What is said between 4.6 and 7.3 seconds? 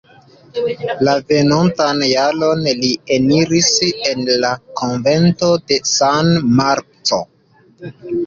konvento de San Marco.